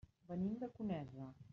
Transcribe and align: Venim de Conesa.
Venim 0.29 0.55
de 0.63 0.71
Conesa. 0.79 1.33